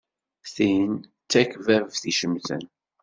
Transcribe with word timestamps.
Tin 0.53 0.91
d 1.01 1.27
takbabt 1.31 2.03
icemten. 2.11 2.63